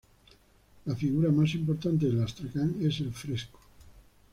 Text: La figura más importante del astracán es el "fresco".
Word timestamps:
La 0.85 0.95
figura 0.95 1.29
más 1.31 1.53
importante 1.53 2.07
del 2.07 2.23
astracán 2.23 2.75
es 2.81 3.01
el 3.01 3.13
"fresco". 3.13 3.59